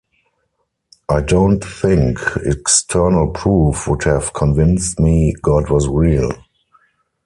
[1.09, 6.31] I don't think external proof would have convinced me God was real.